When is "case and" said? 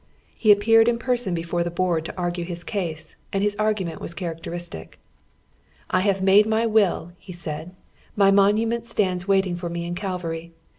2.63-3.43